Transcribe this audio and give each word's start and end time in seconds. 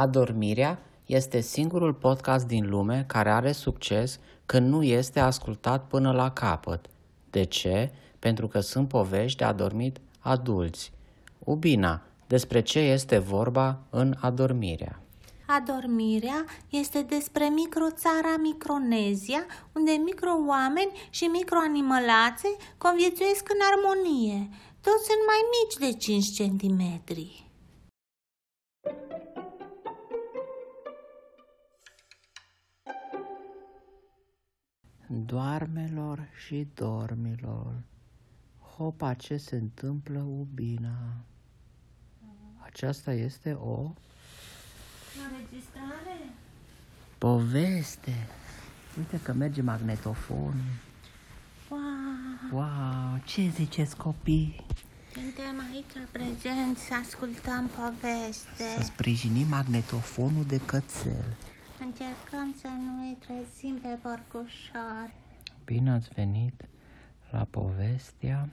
Adormirea 0.00 0.78
este 1.06 1.40
singurul 1.40 1.94
podcast 1.94 2.46
din 2.46 2.68
lume 2.68 3.04
care 3.06 3.30
are 3.30 3.52
succes 3.52 4.18
când 4.46 4.68
nu 4.68 4.82
este 4.82 5.20
ascultat 5.20 5.86
până 5.86 6.12
la 6.12 6.30
capăt. 6.30 6.86
De 7.30 7.44
ce? 7.44 7.92
Pentru 8.18 8.46
că 8.46 8.60
sunt 8.60 8.88
povești 8.88 9.38
de 9.38 9.44
adormit 9.44 10.00
adulți. 10.18 10.92
Ubina, 11.38 12.02
despre 12.26 12.60
ce 12.60 12.78
este 12.78 13.18
vorba 13.18 13.80
în 13.90 14.14
adormirea? 14.20 15.02
Adormirea 15.46 16.44
este 16.68 17.02
despre 17.02 17.44
microțara 17.44 18.36
Micronezia, 18.42 19.46
unde 19.72 19.90
micro-oameni 19.90 20.92
și 21.10 21.24
microanimălațe 21.24 22.48
conviețuiesc 22.78 23.48
în 23.48 23.60
armonie. 23.70 24.48
Toți 24.80 25.04
sunt 25.08 25.22
mai 25.26 25.40
mici 25.54 25.92
de 25.92 25.98
5 25.98 26.32
centimetri. 26.32 27.49
Doarmelor 35.12 36.28
și 36.46 36.66
dormilor, 36.74 37.72
hopa 38.76 39.14
ce 39.14 39.36
se 39.36 39.56
întâmplă 39.56 40.18
ubina. 40.20 40.98
Aceasta 42.58 43.12
este 43.12 43.52
o 43.52 43.92
Înregistrare? 45.30 46.32
poveste. 47.18 48.26
Uite 48.98 49.20
că 49.22 49.32
merge 49.32 49.62
magnetofonul. 49.62 50.54
Wow! 51.70 51.80
Wow, 52.52 53.20
ce 53.24 53.48
ziceți 53.48 53.96
copii? 53.96 54.66
Suntem 55.12 55.60
aici 55.72 56.08
prezenți 56.12 56.82
să 56.82 56.94
ascultăm 57.04 57.70
Să 57.74 57.80
poveste. 57.80 58.82
sprijinim 58.82 59.46
magnetofonul 59.48 60.44
de 60.44 60.60
cățel. 60.64 61.36
Încercăm 61.84 62.54
să 62.60 62.66
nu 62.66 63.02
îi 63.06 63.16
trezim 63.20 63.78
pe 63.78 63.98
porcușor. 64.02 65.10
Bine 65.64 65.90
ați 65.90 66.08
venit 66.14 66.64
la 67.30 67.46
povestea. 67.50 68.48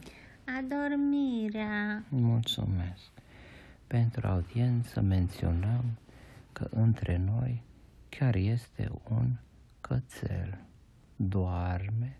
Adormirea. 0.59 2.03
Mulțumesc. 2.09 3.09
Pentru 3.87 4.27
audiență 4.27 5.01
menționăm 5.01 5.83
că 6.51 6.67
între 6.71 7.17
noi 7.17 7.63
chiar 8.09 8.35
este 8.35 8.91
un 9.09 9.35
cățel. 9.81 10.57
Doarme 11.15 12.17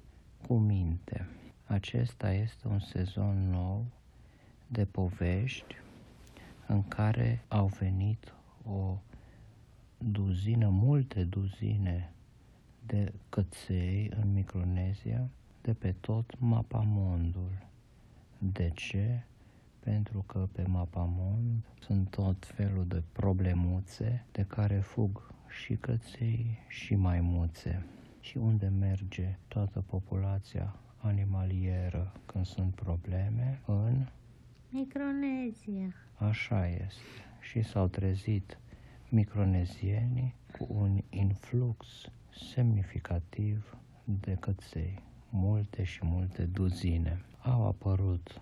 cu 0.48 0.58
minte. 0.58 1.28
Acesta 1.66 2.32
este 2.32 2.68
un 2.68 2.80
sezon 2.80 3.50
nou 3.50 3.86
de 4.68 4.86
povești 4.86 5.76
în 6.68 6.88
care 6.88 7.44
au 7.48 7.66
venit 7.66 8.34
o 8.64 8.98
duzină, 9.98 10.70
multe 10.70 11.24
duzine 11.24 12.12
de 12.86 13.14
căței 13.30 14.12
în 14.22 14.34
Micronezia 14.34 15.30
de 15.62 15.74
pe 15.74 15.96
tot 16.00 16.40
mapamondul. 16.40 17.68
De 18.38 18.72
ce? 18.76 19.24
Pentru 19.80 20.24
că 20.28 20.48
pe 20.52 20.64
mapamond 20.68 21.64
sunt 21.80 22.10
tot 22.10 22.46
felul 22.46 22.86
de 22.88 23.04
problemuțe 23.12 24.26
de 24.32 24.44
care 24.44 24.80
fug 24.80 25.32
și 25.48 25.76
căței 25.76 26.58
și 26.68 26.96
maimuțe. 26.96 27.86
Și 28.20 28.38
unde 28.38 28.68
merge 28.68 29.38
toată 29.48 29.80
populația 29.80 30.76
animalieră 30.98 32.14
când 32.26 32.46
sunt 32.46 32.74
probleme? 32.74 33.62
În 33.66 34.06
Micronezia. 34.70 35.94
Așa 36.16 36.68
este. 36.68 37.02
Și 37.40 37.62
s-au 37.62 37.88
trezit 37.88 38.58
micronezienii 39.10 40.36
cu 40.58 40.68
un 40.70 41.02
influx 41.10 41.88
semnificativ 42.54 43.78
de 44.04 44.34
căței. 44.40 45.02
Multe 45.30 45.84
și 45.84 46.00
multe 46.04 46.44
duzine. 46.44 47.22
Au 47.42 47.66
apărut 47.66 48.42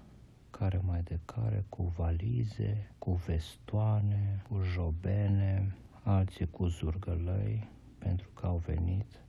care 0.50 0.82
mai 0.86 1.02
de 1.02 1.20
care 1.26 1.66
cu 1.70 1.84
valize, 1.84 2.92
cu 2.98 3.12
vestoane, 3.12 4.44
cu 4.50 4.62
jobene, 4.62 5.76
alții 6.04 6.48
cu 6.48 6.68
zurgălăi, 6.68 7.70
pentru 7.98 8.30
că 8.34 8.46
au 8.46 8.58
venit 8.58 9.20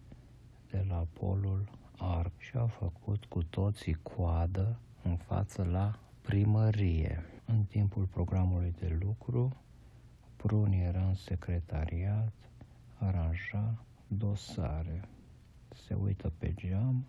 de 0.70 0.84
la 0.88 1.06
polul 1.12 1.69
Arc 1.98 2.32
și 2.38 2.56
au 2.56 2.66
făcut 2.66 3.25
cu 3.25 3.42
toții 3.42 3.98
coadă 4.02 4.78
în 5.02 5.16
față 5.16 5.62
la 5.62 5.98
primărie. 6.20 7.25
În 7.44 7.62
timpul 7.62 8.04
programului 8.04 8.75
de 8.78 8.98
lucru, 9.00 9.56
Pruni 10.46 10.80
era 10.82 11.06
în 11.06 11.14
secretariat, 11.14 12.32
aranja 12.98 13.84
dosare. 14.06 15.08
Se 15.74 15.94
uită 15.94 16.32
pe 16.38 16.54
geam, 16.54 17.06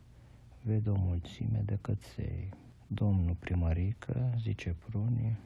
vede 0.62 0.90
o 0.90 0.96
mulțime 0.96 1.62
de 1.66 1.78
căței. 1.82 2.54
Domnul 2.88 3.36
primărică, 3.36 4.34
zice 4.42 4.76
Pruni, 4.86 5.38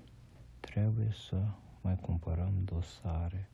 trebuie 0.59 1.12
să 1.29 1.44
mai 1.81 1.96
cumpărăm 1.96 2.53
dosare. 2.66 3.50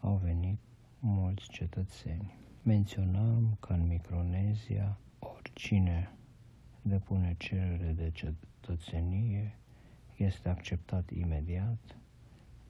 Au 0.00 0.20
venit 0.24 0.58
mulți 0.98 1.48
cetățeni. 1.48 2.34
Menționăm 2.62 3.56
că 3.60 3.72
în 3.72 3.86
Micronezia 3.86 4.98
oricine 5.18 6.10
depune 6.82 7.34
cerere 7.38 7.92
de 7.92 8.10
cetățenie 8.10 9.58
este 10.16 10.48
acceptat 10.48 11.10
imediat, 11.10 11.96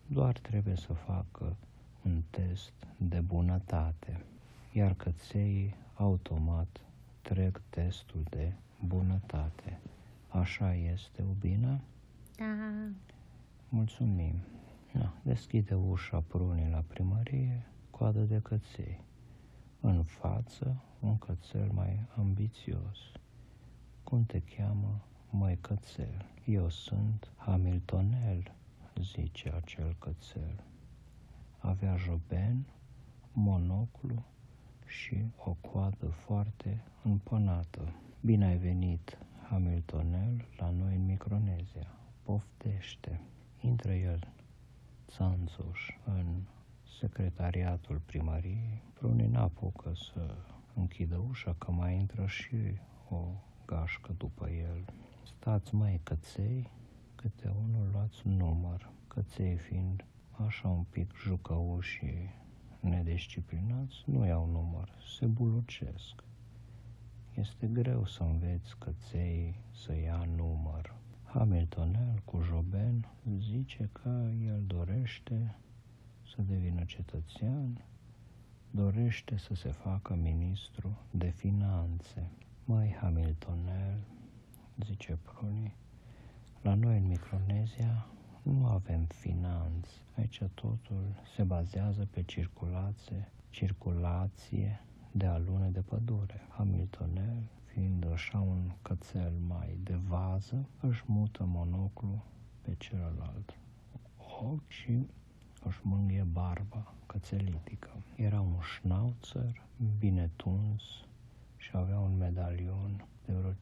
doar 0.07 0.39
trebuie 0.39 0.77
să 0.77 0.93
facă 0.93 1.57
un 2.05 2.23
test 2.31 2.73
de 2.97 3.21
bunătate, 3.21 4.25
iar 4.73 4.95
căței 4.95 5.75
automat 5.95 6.81
trec 7.23 7.63
testul 7.71 8.23
de 8.31 8.53
bunătate. 8.87 9.81
Așa 10.29 10.75
este, 10.75 11.23
Ubina? 11.23 11.81
Da. 12.37 12.45
Mulțumim. 13.69 14.35
Na, 14.93 15.15
deschide 15.23 15.75
ușa 15.75 16.21
prunii 16.21 16.71
la 16.71 16.85
primărie, 16.87 17.67
coadă 17.91 18.21
de 18.21 18.41
căței. 18.43 19.01
În 19.81 20.03
față, 20.03 20.83
un 21.01 21.19
cățel 21.19 21.71
mai 21.73 22.07
ambițios. 22.17 22.99
Cum 24.05 24.25
te 24.25 24.41
cheamă, 24.41 25.01
măi 25.31 25.59
cățel? 25.61 26.25
Eu 26.45 26.69
sunt 26.69 27.31
Hamiltonel, 27.37 28.55
zice 29.01 29.53
acel 29.57 29.97
cățel. 29.99 30.65
Avea 31.59 31.97
joben, 31.97 32.67
monoclu 33.33 34.25
și 34.87 35.25
o 35.37 35.53
coadă 35.53 36.07
foarte 36.07 36.83
împănată. 37.03 37.93
Bine 38.21 38.47
ai 38.47 38.57
venit, 38.57 39.19
Hamiltonel, 39.51 40.49
la 40.59 40.71
noi 40.71 40.95
în 40.95 41.05
Micronezia. 41.05 41.87
Poftește. 42.23 43.21
Intră 43.61 43.93
el, 43.95 44.33
țanțuș, 45.09 45.91
în 46.05 46.43
secretariatul 46.99 48.01
primăriei. 48.07 48.83
Prunii 48.93 49.27
n-apucă 49.27 49.93
să 49.95 50.35
închidă 50.75 51.25
ușa, 51.29 51.55
că 51.59 51.71
mai 51.71 51.97
intră 51.97 52.27
și 52.27 52.57
o 53.09 53.25
gașcă 53.67 54.13
după 54.13 54.49
el. 54.51 54.85
Stați 55.23 55.75
mai 55.75 56.01
căței, 56.03 56.71
câte 57.27 57.49
unul 57.49 57.89
luați 57.93 58.27
un 58.27 58.37
număr, 58.37 58.91
căței 59.07 59.57
fiind 59.57 60.05
așa 60.31 60.69
un 60.69 60.83
pic 60.83 61.15
jucăuși 61.25 61.95
și 61.97 62.13
nedisciplinați, 62.81 64.03
nu 64.05 64.27
iau 64.27 64.47
număr, 64.51 64.89
se 65.19 65.27
bulucesc. 65.27 66.25
Este 67.35 67.67
greu 67.67 68.07
să 68.07 68.23
înveți 68.23 68.79
căței 68.79 69.61
să 69.73 69.95
ia 69.95 70.29
număr. 70.37 70.95
Hamiltonel 71.25 72.23
cu 72.25 72.41
Joben 72.41 73.09
zice 73.39 73.89
că 73.93 74.31
el 74.45 74.63
dorește 74.67 75.55
să 76.35 76.43
devină 76.43 76.85
cetățean, 76.85 77.85
dorește 78.71 79.37
să 79.37 79.55
se 79.55 79.71
facă 79.71 80.15
ministru 80.15 80.99
de 81.11 81.29
finanțe. 81.29 82.31
Mai 82.65 82.97
Hamiltonel, 83.01 83.99
zice 84.85 85.19
Pruni, 85.23 85.77
la 86.67 86.75
noi 86.75 86.97
în 86.97 87.07
Micronezia 87.07 88.07
nu 88.43 88.67
avem 88.67 89.05
finanțe. 89.05 89.91
Aici 90.17 90.43
totul 90.55 91.23
se 91.37 91.43
bazează 91.43 92.09
pe 92.11 92.23
circulație, 92.23 93.33
circulație 93.51 94.81
de 95.13 95.27
alune 95.27 95.69
de 95.69 95.81
pădure. 95.81 96.47
Hamiltonel, 96.49 97.43
fiind 97.65 98.07
așa 98.13 98.39
un 98.39 98.73
cățel 98.83 99.33
mai 99.49 99.79
de 99.83 99.95
vază, 99.95 100.69
își 100.81 101.03
mută 101.07 101.45
monoclu 101.45 102.25
pe 102.63 102.75
celălalt 102.79 103.59
ochi 104.17 104.69
și 104.69 105.07
își 105.65 105.81
mângâie 105.83 106.27
barba 106.33 106.95
cățelitică. 107.07 107.91
Era 108.17 108.41
un 108.41 108.57
schnauzer 108.77 109.63
bine 109.99 110.31
tuns 110.37 110.83
și 111.57 111.71
avea 111.73 111.99
un 111.99 112.17
medalion 112.17 113.07
de 113.27 113.33
vreo 113.33 113.53
5-6 113.53 113.55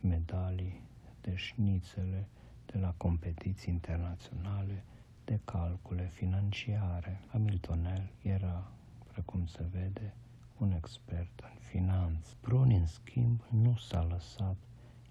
medalii 0.00 0.86
de 1.28 1.34
șnițele 1.34 2.28
de 2.66 2.78
la 2.78 2.94
competiții 2.96 3.72
internaționale 3.72 4.84
de 5.24 5.40
calcule 5.44 6.08
financiare. 6.12 7.20
Hamiltonel 7.28 8.10
era, 8.22 8.72
precum 9.12 9.46
se 9.46 9.64
vede, 9.72 10.14
un 10.58 10.72
expert 10.72 11.40
în 11.40 11.58
finanțe. 11.60 12.34
Bruni, 12.40 12.76
în 12.76 12.86
schimb, 12.86 13.42
nu 13.50 13.76
s-a 13.76 14.06
lăsat 14.10 14.56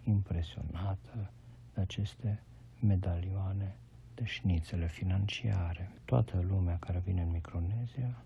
impresionată 0.04 1.32
de 1.74 1.82
aceste 1.82 2.44
medalioane 2.80 3.76
de 4.16 4.24
șnițele 4.24 4.88
financiare. 4.88 5.92
Toată 6.06 6.42
lumea 6.48 6.78
care 6.80 7.02
vine 7.06 7.22
în 7.22 7.32
Micronezia 7.32 8.24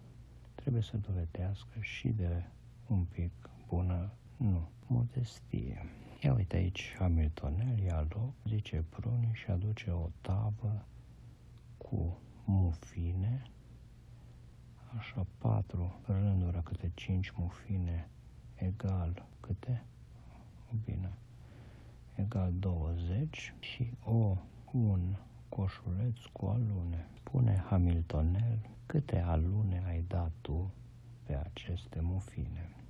trebuie 0.55 0.81
să 0.81 0.97
dovedească 0.97 1.79
și 1.79 2.07
de 2.07 2.43
un 2.87 3.03
pic 3.03 3.31
bună, 3.67 4.11
nu, 4.37 4.69
modestie. 4.87 5.85
Ia 6.23 6.33
uite 6.33 6.55
aici 6.55 6.95
Hamiltonel, 6.97 7.79
ia 7.79 8.07
loc, 8.09 8.33
zice 8.45 8.83
Bruni 8.89 9.29
și 9.33 9.51
aduce 9.51 9.91
o 9.91 10.09
tavă 10.21 10.85
cu 11.77 12.17
mufine, 12.45 13.41
așa 14.97 15.25
patru 15.37 15.99
rânduri 16.05 16.63
câte 16.63 16.91
cinci 16.93 17.31
mufine 17.31 18.09
egal 18.55 19.25
câte? 19.39 19.83
Bine, 20.85 21.11
egal 22.15 22.53
20 22.59 23.53
și 23.59 23.91
o 24.03 24.37
un 24.71 25.15
coșuleț 25.49 26.17
cu 26.31 26.45
alune. 26.45 27.07
Pune 27.23 27.63
Hamiltonel 27.69 28.59
câte 28.85 29.19
alune 29.19 29.83
ai 29.85 30.03
dat 30.07 30.31
tu 30.41 30.73
pe 31.23 31.35
aceste 31.35 31.99
mufine. 32.01 32.80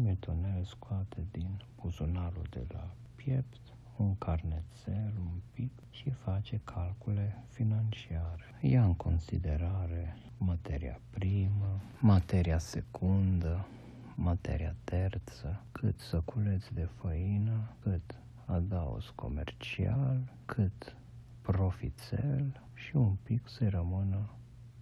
Hamiltonel 0.00 0.64
scoate 0.64 1.26
din 1.30 1.62
buzunarul 1.80 2.46
de 2.50 2.64
la 2.72 2.90
piept 3.14 3.60
un 3.96 4.16
carnețel, 4.18 5.12
un 5.18 5.40
pic 5.52 5.70
și 5.90 6.10
face 6.10 6.60
calcule 6.64 7.44
financiare. 7.48 8.58
Ia 8.60 8.84
în 8.84 8.94
considerare 8.94 10.16
materia 10.38 11.00
primă, 11.10 11.80
materia 11.98 12.58
secundă, 12.58 13.66
materia 14.14 14.74
terță, 14.84 15.62
cât 15.72 15.98
săculeți 15.98 16.74
de 16.74 16.88
făină, 17.00 17.74
cât 17.82 18.14
adaos 18.44 19.12
comercial, 19.14 20.32
cât 20.44 20.96
profițel 21.42 22.60
și 22.74 22.96
un 22.96 23.16
pic 23.22 23.48
să 23.48 23.68
rămână 23.68 24.30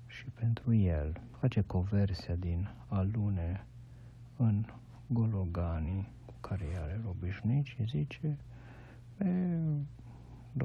și 0.07 0.25
pentru 0.25 0.75
el. 0.75 1.21
Face 1.39 1.61
conversia 1.61 2.35
din 2.35 2.69
alune 2.89 3.67
în 4.37 4.65
gologanii 5.09 6.09
cu 6.25 6.35
care 6.41 6.65
are 6.83 7.01
obișnuit 7.09 7.65
și 7.65 7.85
zice 7.85 8.39
pe 9.17 9.59
25,99 10.57 10.65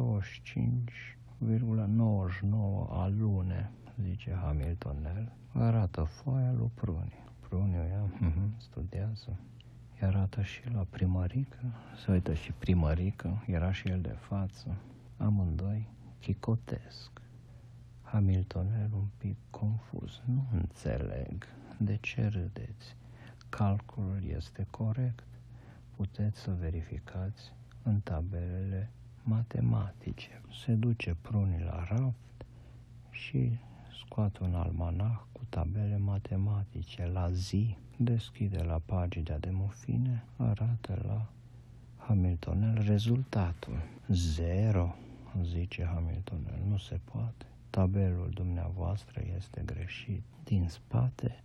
alune, 2.89 3.71
zice 4.01 4.31
Hamiltonel, 4.41 5.31
arată 5.53 6.03
foaia 6.03 6.51
lui 6.51 6.71
Pruni. 6.73 7.13
Pruni 7.39 7.77
o 7.77 7.83
ia, 7.83 8.03
uh-huh, 8.03 8.57
studiază, 8.57 9.39
îi 9.99 10.07
arată 10.07 10.41
și 10.41 10.69
la 10.73 10.85
primărică, 10.89 11.59
se 12.05 12.11
uită 12.11 12.33
și 12.33 12.51
primărică, 12.51 13.43
era 13.47 13.71
și 13.71 13.87
el 13.87 14.01
de 14.01 14.15
față, 14.19 14.77
amândoi 15.17 15.89
chicotesc. 16.19 17.21
Hamiltonel 18.01 18.89
un 18.93 19.07
pic 19.17 19.37
confuz, 19.49 20.21
nu 20.25 20.45
înțeleg, 20.53 21.45
de 21.77 21.97
ce 22.01 22.27
râdeți? 22.27 22.95
Calculul 23.57 24.21
este 24.35 24.67
corect, 24.69 25.23
puteți 25.95 26.39
să 26.39 26.51
verificați 26.59 27.51
în 27.83 27.99
tabelele 27.99 28.89
matematice. 29.23 30.41
Se 30.65 30.71
duce 30.73 31.15
prunii 31.21 31.63
la 31.63 31.83
raft 31.89 32.45
și 33.09 33.57
scoate 34.05 34.43
un 34.43 34.55
almanah 34.55 35.19
cu 35.31 35.41
tabele 35.49 35.97
matematice 35.97 37.05
la 37.05 37.31
zi, 37.31 37.77
deschide 37.97 38.63
la 38.63 38.81
pagina 38.85 39.37
de 39.37 39.49
mufine, 39.51 40.23
arată 40.37 41.01
la 41.07 41.29
Hamiltonel 41.97 42.83
rezultatul. 42.85 43.77
Zero, 44.07 44.95
zice 45.43 45.85
Hamiltonel, 45.93 46.59
nu 46.67 46.77
se 46.77 46.99
poate. 47.11 47.45
Tabelul 47.69 48.29
dumneavoastră 48.33 49.21
este 49.37 49.61
greșit. 49.65 50.23
Din 50.43 50.67
spate, 50.69 51.43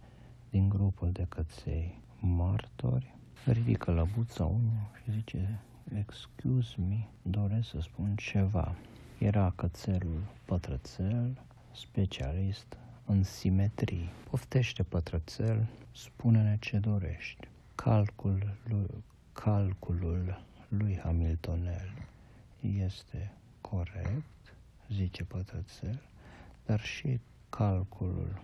din 0.51 0.69
grupul 0.69 1.13
de 1.13 1.27
căței 1.29 2.01
martori, 2.21 3.15
ridică 3.45 3.91
lăbuța 3.91 4.45
unul 4.45 4.91
și 5.03 5.11
zice, 5.13 5.61
excuse 5.99 6.75
me, 6.89 7.07
doresc 7.23 7.69
să 7.69 7.81
spun 7.81 8.15
ceva. 8.17 8.75
Era 9.19 9.53
cățelul 9.57 10.23
pătrățel, 10.45 11.39
specialist 11.73 12.77
în 13.07 13.23
simetrii. 13.23 14.09
Poftește 14.31 14.83
pătrățel, 14.83 15.67
spune-ne 15.93 16.57
ce 16.61 16.79
dorești. 16.79 17.49
Calcul 17.75 18.55
lui, 18.69 19.05
calculul 19.33 20.41
lui 20.69 20.99
Hamiltonel 20.99 21.93
este 22.61 23.33
corect, 23.61 24.55
zice 24.93 25.25
pătrățel, 25.25 26.03
dar 26.67 26.81
și 26.81 27.21
calculul 27.49 28.43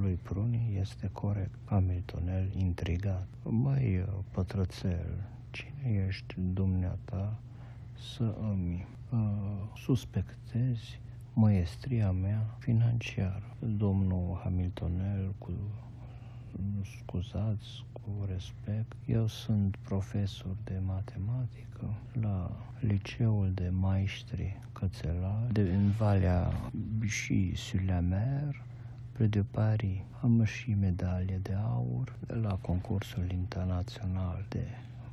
lui 0.00 0.18
Pruni 0.22 0.76
este 0.80 1.08
corect. 1.12 1.54
Hamiltonel 1.64 2.50
intrigat. 2.56 3.26
Măi, 3.42 4.04
pătrățel, 4.30 5.24
cine 5.50 6.04
ești 6.06 6.34
dumneata 6.52 7.38
să 8.16 8.34
îmi 8.40 8.86
uh, 9.12 9.18
suspectezi 9.76 11.00
maestria 11.32 12.10
mea 12.10 12.56
financiară. 12.58 13.56
Domnul 13.58 14.40
Hamiltonel, 14.42 15.34
cu 15.38 15.50
scuzați, 16.98 17.84
cu 17.92 18.26
respect, 18.28 18.92
eu 19.06 19.26
sunt 19.26 19.76
profesor 19.76 20.56
de 20.64 20.80
matematică 20.86 21.94
la 22.20 22.50
liceul 22.80 23.50
de 23.54 23.68
maestri 23.68 24.58
cățelari 24.72 25.52
de, 25.52 25.60
în 25.60 25.90
Valea 25.90 26.70
și 27.06 27.52
sur 27.54 27.80
la 29.18 29.24
Mer, 29.24 29.26
pre 29.26 29.26
de 29.26 29.42
Paris. 29.50 30.00
Am 30.22 30.44
și 30.44 30.74
medalie 30.80 31.38
de 31.42 31.52
aur 31.52 32.18
la 32.26 32.54
concursul 32.54 33.30
internațional 33.30 34.44
de 34.48 34.66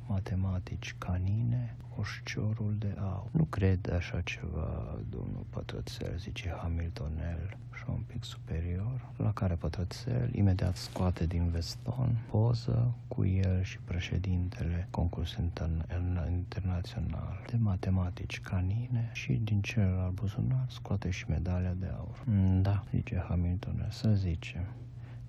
matematici 0.06 0.94
canine, 0.98 1.69
oșciorul 2.00 2.74
de 2.78 2.94
aur. 2.98 3.28
Nu 3.30 3.44
cred 3.44 3.92
așa 3.92 4.20
ceva, 4.20 4.98
domnul 5.08 5.44
Pătrățel, 5.50 6.14
zice 6.18 6.54
Hamiltonel, 6.60 7.56
și 7.74 7.84
un 7.88 8.02
pic 8.06 8.24
superior, 8.24 9.08
la 9.16 9.32
care 9.32 9.54
Pătrățel 9.54 10.34
imediat 10.34 10.76
scoate 10.76 11.26
din 11.26 11.50
veston 11.50 12.16
poză 12.30 12.94
cu 13.08 13.24
el 13.24 13.62
și 13.62 13.78
președintele 13.84 14.88
concursului 14.90 15.50
intern- 15.50 16.28
internațional 16.28 17.44
de 17.46 17.56
matematici 17.56 18.40
canine 18.40 19.10
și 19.12 19.32
din 19.32 19.60
celălalt 19.60 20.12
buzunar 20.12 20.66
scoate 20.68 21.10
și 21.10 21.24
medalia 21.28 21.74
de 21.78 21.92
aur. 21.96 22.22
Mm, 22.24 22.62
da, 22.62 22.84
zice 22.90 23.24
Hamiltonel, 23.28 23.90
să 23.90 24.08
zicem, 24.14 24.64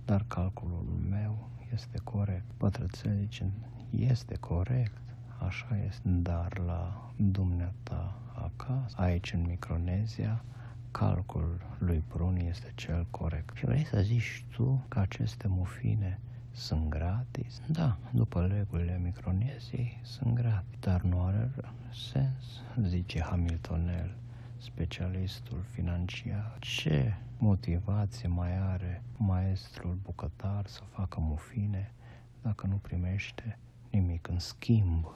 dar 0.05 0.25
calculul 0.27 0.85
meu 1.09 1.49
este 1.73 1.99
corect. 2.03 2.45
Pătrățel 2.57 3.17
zice, 3.19 3.51
este 3.89 4.35
corect, 4.39 5.01
așa 5.45 5.77
este, 5.87 6.01
dar 6.09 6.57
la 6.57 7.11
dumneata 7.15 8.15
acasă, 8.33 8.95
aici 8.97 9.33
în 9.33 9.45
Micronezia, 9.47 10.43
calculul 10.91 11.61
lui 11.77 12.03
Brun 12.09 12.35
este 12.35 12.71
cel 12.75 13.07
corect. 13.09 13.55
Și 13.55 13.65
vrei 13.65 13.85
să 13.85 14.01
zici 14.01 14.45
tu 14.55 14.85
că 14.87 14.99
aceste 14.99 15.47
mufine 15.47 16.19
sunt 16.51 16.89
gratis? 16.89 17.61
Da, 17.67 17.97
după 18.11 18.45
regulile 18.45 18.99
Microneziei 19.03 19.99
sunt 20.01 20.33
gratis, 20.33 20.79
dar 20.79 21.01
nu 21.01 21.23
are 21.23 21.51
sens, 22.11 22.63
zice 22.87 23.21
Hamiltonel, 23.21 24.15
specialistul 24.57 25.63
financiar. 25.71 26.57
Ce 26.59 27.13
motivație 27.37 28.27
mai 28.27 28.57
are 28.57 29.03
maestrul 29.17 29.97
bucătar 30.03 30.65
să 30.65 30.81
facă 30.89 31.19
mufine 31.19 31.91
dacă 32.41 32.67
nu 32.67 32.75
primește 32.75 33.57
nimic 33.89 34.27
în 34.27 34.39
schimb. 34.39 35.13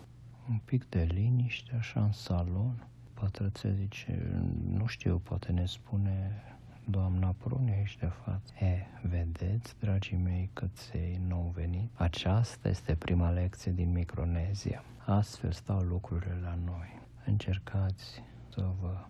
Un 0.50 0.60
pic 0.66 0.90
de 0.90 1.04
liniște 1.04 1.75
așa 1.75 2.04
în 2.04 2.12
salon. 2.12 2.88
Pătrățe 3.14 3.74
zice, 3.74 4.42
nu 4.68 4.86
știu, 4.86 5.18
poate 5.18 5.52
ne 5.52 5.66
spune 5.66 6.44
doamna 6.90 7.36
Prune 7.38 7.72
aici 7.72 7.98
de 7.98 8.06
față. 8.06 8.54
E, 8.60 8.86
vedeți, 9.02 9.75
dragii 9.80 10.18
mei 10.18 10.50
căței 10.54 11.22
nou 11.28 11.52
venit? 11.56 11.90
Aceasta 11.94 12.70
este 12.70 12.96
prima 12.96 13.30
lecție 13.30 13.72
din 13.72 13.92
Micronezia. 13.92 14.84
Astfel 15.06 15.52
stau 15.52 15.80
lucrurile 15.80 16.40
la 16.42 16.58
noi. 16.66 17.02
Încercați 17.25 18.24
să 18.50 18.72
vă 18.82 19.06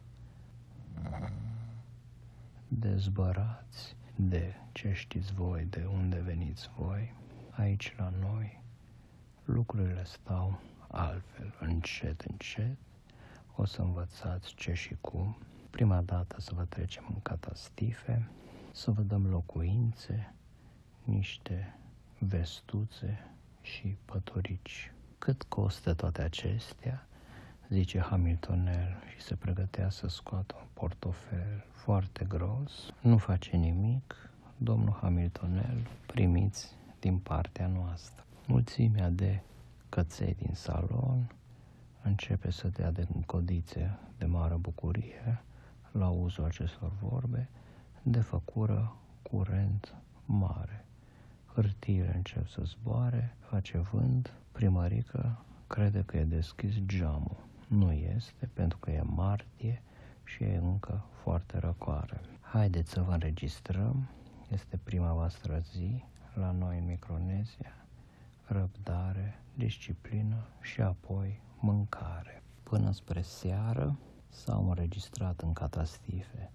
dezbărați 2.68 3.96
de 4.16 4.54
ce 4.72 4.94
știți 4.94 5.34
voi, 5.34 5.66
de 5.70 5.88
unde 5.94 6.22
veniți 6.26 6.70
voi, 6.78 7.14
aici 7.50 7.96
la 7.98 8.12
noi, 8.20 8.62
lucrurile 9.46 10.04
stau 10.04 10.60
altfel, 10.96 11.54
încet, 11.60 12.22
încet, 12.22 12.78
o 13.56 13.66
să 13.66 13.82
învățați 13.82 14.54
ce 14.54 14.74
și 14.74 14.96
cum, 15.02 15.38
Prima 15.76 16.02
dată 16.02 16.42
să 16.42 16.52
vă 16.56 16.66
trecem 16.70 17.06
în 17.08 17.22
catastife, 17.22 18.30
să 18.72 18.92
vă 18.92 19.02
dăm 19.02 19.28
locuințe, 19.28 20.34
niște 21.04 21.78
vestuțe 22.20 23.28
și 23.62 23.98
pătorici. 24.06 24.94
Cât 25.18 25.44
costă 25.44 25.94
toate 25.94 26.22
acestea? 26.22 27.08
Zice 27.70 28.00
Hamiltonel 28.00 29.04
și 29.10 29.22
se 29.22 29.36
pregătea 29.36 29.90
să 29.90 30.08
scoată 30.08 30.56
un 30.60 30.68
portofel 30.74 31.66
foarte 31.72 32.26
gros. 32.26 32.94
Nu 33.02 33.18
face 33.18 33.56
nimic, 33.56 34.30
domnul 34.58 34.98
Hamiltonel, 35.02 35.88
primiți 36.06 36.76
din 37.00 37.18
partea 37.18 37.68
noastră. 37.68 38.26
Mulțimea 38.48 39.10
de 39.10 39.42
căței 39.90 40.34
din 40.34 40.54
salon 40.54 41.36
începe 42.04 42.52
să 42.52 42.68
dea 42.68 42.92
de 42.92 43.08
codițe 43.26 44.00
de 44.18 44.26
mare 44.26 44.56
bucurie 44.56 45.44
la 45.92 46.10
uzul 46.10 46.44
acestor 46.44 46.92
vorbe, 47.02 47.50
de 48.04 48.20
făcură 48.20 48.96
curent 49.22 49.96
mare. 50.26 50.86
Hârtiile 51.54 52.16
încep 52.16 52.48
să 52.48 52.62
zboare, 52.64 53.36
face 53.40 53.78
vânt, 53.78 54.34
primărică 54.52 55.46
crede 55.68 56.04
că 56.06 56.18
e 56.18 56.24
deschis 56.24 56.74
geamul. 56.86 57.38
Nu 57.68 57.92
este, 57.92 58.50
pentru 58.54 58.78
că 58.78 58.92
e 58.92 59.02
martie 59.02 59.82
și 60.24 60.44
e 60.44 60.56
încă 60.64 61.06
foarte 61.12 61.58
răcoare. 61.58 62.22
Haideți 62.42 62.92
să 62.92 63.02
vă 63.02 63.12
înregistrăm, 63.12 64.08
este 64.52 64.80
prima 64.84 65.14
voastră 65.14 65.62
zi 65.72 66.04
la 66.34 66.52
noi 66.52 66.78
în 66.78 66.86
Micronezia, 66.86 67.85
răbdare, 68.46 69.44
disciplină 69.54 70.48
și 70.62 70.82
apoi 70.82 71.42
mâncare. 71.60 72.44
Până 72.64 72.92
spre 72.92 73.22
seară 73.22 74.00
s-au 74.30 74.70
înregistrat 74.70 75.42
în 75.42 75.54
catastife 75.54 76.52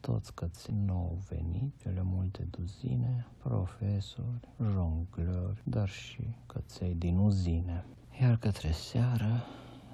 toți 0.00 0.34
căți 0.34 0.72
nou 0.72 1.18
venit, 1.28 1.80
cele 1.80 2.02
multe 2.02 2.42
duzine, 2.50 3.26
profesori, 3.38 4.48
jonglori, 4.62 5.62
dar 5.64 5.88
și 5.88 6.34
căței 6.46 6.94
din 6.94 7.16
uzine. 7.16 7.84
Iar 8.20 8.36
către 8.36 8.70
seară, 8.70 9.44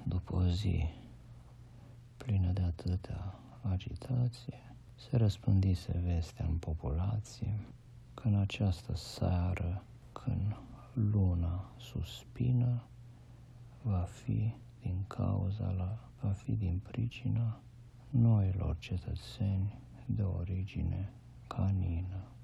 după 0.03 0.35
o 0.35 0.47
zi 0.47 0.85
plină 2.17 2.51
de 2.51 2.61
atâtea 2.61 3.39
agitație, 3.61 4.75
se 4.95 5.17
răspândise 5.17 6.01
vestea 6.05 6.45
în 6.45 6.57
populație 6.57 7.59
că 8.13 8.27
în 8.27 8.35
această 8.35 8.95
seară, 8.95 9.83
va 14.05 14.11
fi 14.11 14.53
din 14.81 15.03
cauza 15.07 15.69
la, 15.77 15.99
va 16.21 16.29
fi 16.29 16.51
din 16.51 16.81
pricina 16.91 17.61
noilor 18.09 18.77
cetățeni 18.79 19.79
de 20.05 20.21
origine 20.21 21.13
canină. 21.47 22.34